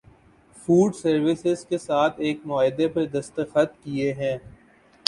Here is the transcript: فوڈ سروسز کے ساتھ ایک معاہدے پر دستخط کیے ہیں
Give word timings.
فوڈ 0.55 0.95
سروسز 0.95 1.65
کے 1.65 1.77
ساتھ 1.77 2.19
ایک 2.19 2.39
معاہدے 2.45 2.87
پر 2.87 3.05
دستخط 3.09 3.83
کیے 3.83 4.13
ہیں 4.13 4.37